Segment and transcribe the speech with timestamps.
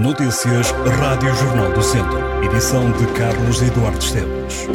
[0.00, 2.18] Notícias Rádio Jornal do Centro.
[2.42, 4.66] Edição de Carlos Eduardo Esteves.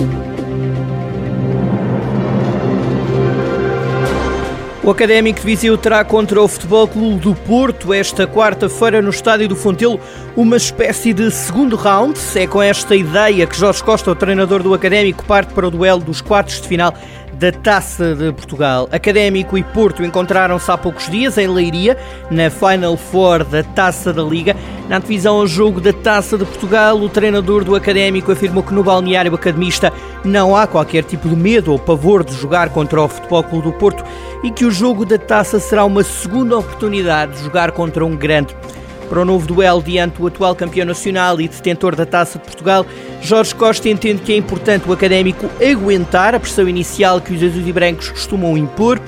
[4.83, 9.48] O Académico de Viseu terá contra o Futebol Clube do Porto esta quarta-feira no Estádio
[9.48, 10.00] do Fontelo
[10.36, 12.19] uma espécie de segundo round.
[12.35, 16.01] É com esta ideia que Jorge Costa, o treinador do Académico, parte para o duelo
[16.01, 16.93] dos quartos de final
[17.39, 18.88] da Taça de Portugal.
[18.91, 21.97] Académico e Porto encontraram-se há poucos dias em Leiria,
[22.31, 24.55] na Final Four da Taça da Liga.
[24.88, 28.84] Na divisão ao jogo da Taça de Portugal, o treinador do Académico afirmou que no
[28.84, 29.91] balneário academista
[30.23, 33.73] não há qualquer tipo de medo ou pavor de jogar contra o Futebol Clube do
[33.73, 34.03] Porto
[34.44, 38.55] e que o jogo da Taça será uma segunda oportunidade de jogar contra um grande.
[39.09, 42.86] Para o novo duelo diante do atual campeão nacional e detentor da Taça de Portugal,
[43.25, 47.67] Jorge Costa entende que é importante o académico aguentar a pressão inicial que os azuis
[47.67, 49.02] e brancos costumam impor.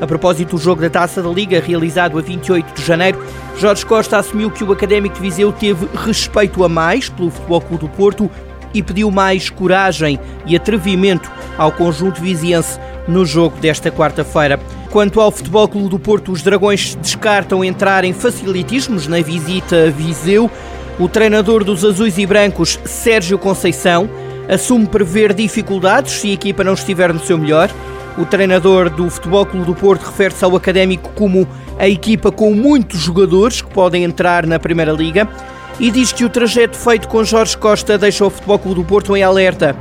[0.00, 3.20] A propósito do jogo da Taça da Liga, realizado a 28 de janeiro,
[3.58, 7.80] Jorge Costa assumiu que o Académico de Viseu teve respeito a mais pelo Futebol Clube
[7.80, 8.30] do Porto
[8.72, 14.60] e pediu mais coragem e atrevimento ao conjunto viziense no jogo desta quarta-feira.
[14.92, 19.90] Quanto ao Futebol Clube do Porto, os Dragões descartam entrar em facilitismos na visita a
[19.90, 20.48] Viseu.
[20.98, 24.08] O treinador dos Azuis e Brancos, Sérgio Conceição,
[24.48, 27.70] assume prever dificuldades se a equipa não estiver no seu melhor.
[28.16, 31.46] O treinador do Futebol Clube do Porto refere-se ao académico como
[31.78, 35.28] a equipa com muitos jogadores que podem entrar na Primeira Liga
[35.78, 39.14] e diz que o trajeto feito com Jorge Costa deixa o Futebol Clube do Porto
[39.14, 39.76] em alerta.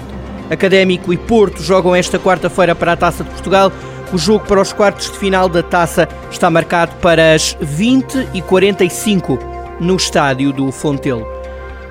[0.49, 3.71] Académico e Porto jogam esta quarta-feira para a Taça de Portugal.
[4.11, 9.95] O jogo para os quartos de final da taça está marcado para as 20h45 no
[9.95, 11.25] estádio do Fontelo.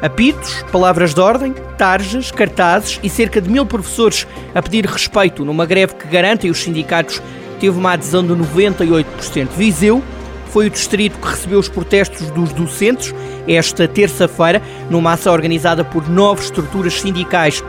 [0.03, 5.65] Apitos, palavras de ordem, tarjas, cartazes e cerca de mil professores a pedir respeito numa
[5.65, 7.23] greve que garantem os sindicatos
[7.59, 9.49] teve uma adesão de 98%.
[9.57, 10.03] Viseu
[10.49, 13.15] foi o distrito que recebeu os protestos dos docentes
[13.49, 17.63] esta terça-feira, numa ação organizada por nove estruturas sindicais.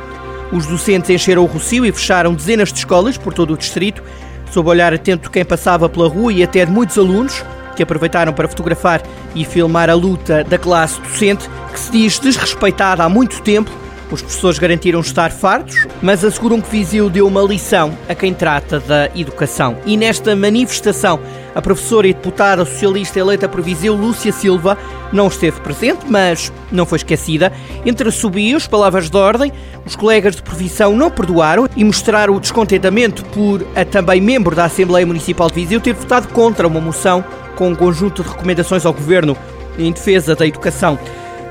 [0.51, 4.03] Os docentes encheram o Rocio e fecharam dezenas de escolas por todo o distrito,
[4.51, 7.43] sob o olhar atento de quem passava pela rua e até de muitos alunos,
[7.75, 9.01] que aproveitaram para fotografar
[9.35, 13.69] e filmar a luta da classe docente, que se diz desrespeitada há muito tempo
[14.11, 18.79] os professores garantiram estar fartos, mas asseguram que Viseu deu uma lição a quem trata
[18.79, 19.77] da educação.
[19.85, 21.19] E nesta manifestação,
[21.55, 24.77] a professora e deputada socialista eleita por Viseu, Lúcia Silva,
[25.11, 27.51] não esteve presente, mas não foi esquecida.
[27.85, 29.51] Entre assobios, palavras de ordem,
[29.85, 34.65] os colegas de profissão não perdoaram e mostraram o descontentamento por a também membro da
[34.65, 37.23] Assembleia Municipal de Viseu ter votado contra uma moção
[37.55, 39.35] com um conjunto de recomendações ao Governo
[39.77, 40.99] em defesa da educação.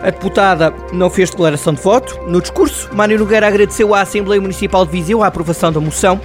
[0.03, 2.19] A deputada não fez declaração de voto.
[2.26, 6.20] No discurso, Mário Nogueira agradeceu à Assembleia Municipal de Viseu a aprovação da moção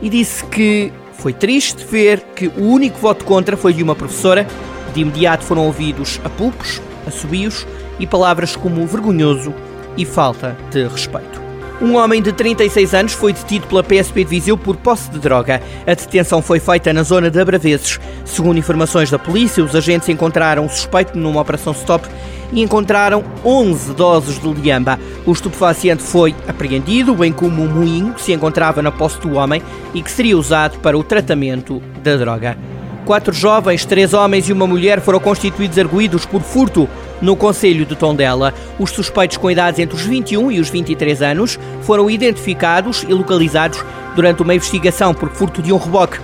[0.00, 4.46] e disse que foi triste ver que o único voto contra foi de uma professora.
[4.92, 7.66] De imediato foram ouvidos apupos, assobios
[7.98, 9.54] e palavras como vergonhoso
[9.96, 11.41] e falta de respeito.
[11.82, 15.60] Um homem de 36 anos foi detido pela PSP de Viseu por posse de droga.
[15.84, 17.98] A detenção foi feita na zona de Abraveses.
[18.24, 22.08] Segundo informações da polícia, os agentes encontraram o suspeito numa operação stop
[22.52, 24.96] e encontraram 11 doses de liamba.
[25.26, 29.60] O estupefaciente foi apreendido, bem como um moinho que se encontrava na posse do homem
[29.92, 32.56] e que seria usado para o tratamento da droga.
[33.04, 36.88] Quatro jovens, três homens e uma mulher foram constituídos arguídos por furto
[37.22, 38.52] no Conselho de Tondela.
[38.78, 43.82] Os suspeitos com idades entre os 21 e os 23 anos foram identificados e localizados
[44.14, 46.18] durante uma investigação por furto de um reboque.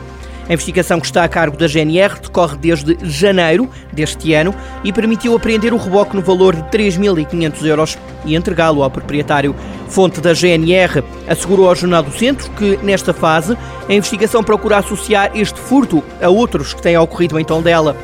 [0.48, 5.36] A investigação que está a cargo da GNR decorre desde janeiro deste ano e permitiu
[5.36, 9.54] apreender o reboque no valor de 3.500 euros e entregá-lo ao proprietário.
[9.88, 15.30] Fonte da GNR assegurou ao Jornal do Centro que, nesta fase, a investigação procura associar
[15.34, 17.94] este furto a outros que têm ocorrido em Tondela.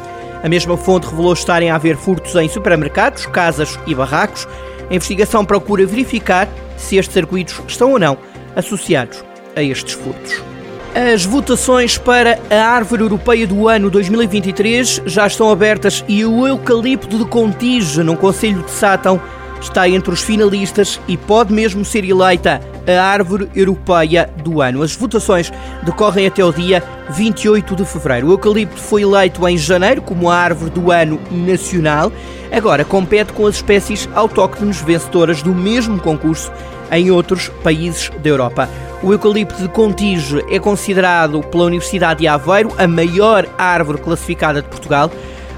[0.45, 4.47] A mesma fonte revelou estarem a haver furtos em supermercados, casas e barracos.
[4.91, 6.47] A investigação procura verificar
[6.77, 8.19] se estes arguídos estão ou não
[8.55, 9.25] associados
[9.57, 10.43] a estes furtos.
[10.95, 17.17] As votações para a Árvore Europeia do ano 2023 já estão abertas e o eucalipto
[17.17, 19.19] de Contige, no Conselho de Sátão,
[19.63, 24.83] está entre os finalistas e pode mesmo ser eleita a Árvore Europeia do ano.
[24.83, 25.53] As votações
[25.83, 28.29] decorrem até o dia 28 de fevereiro.
[28.29, 32.13] O eucalipto foi eleito em janeiro como a Árvore do Ano Nacional.
[32.53, 36.53] Agora compete com as espécies autóctones vencedoras do mesmo concurso
[36.91, 38.69] em outros países da Europa.
[39.03, 44.69] O eucalipto de Contige é considerado pela Universidade de Aveiro a maior árvore classificada de
[44.69, 45.11] Portugal.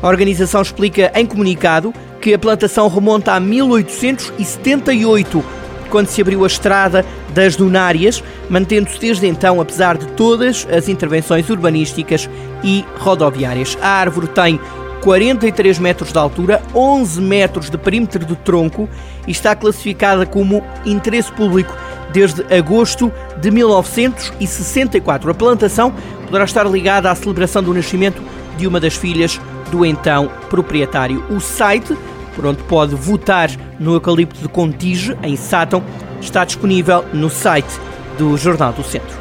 [0.02, 5.44] A organização explica em comunicado que a plantação remonta a 1878,
[5.86, 11.48] quando se abriu a estrada das Dunárias, mantendo-se desde então, apesar de todas as intervenções
[11.48, 12.28] urbanísticas
[12.62, 13.76] e rodoviárias.
[13.80, 14.60] A árvore tem
[15.02, 18.88] 43 metros de altura, 11 metros de perímetro de tronco
[19.26, 21.76] e está classificada como interesse público
[22.12, 25.30] desde agosto de 1964.
[25.30, 25.92] A plantação
[26.24, 28.22] poderá estar ligada à celebração do nascimento
[28.56, 29.40] de uma das filhas
[29.70, 31.24] do então proprietário.
[31.30, 31.96] O site,
[32.36, 33.50] por onde pode votar
[33.80, 35.82] no eucalipto de Contige, em Sátão,
[36.20, 37.80] está disponível no site
[38.18, 39.16] do Jornal do Centro.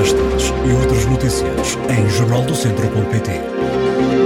[0.00, 4.19] Estas e outras notícias em jornaldocentro.pt.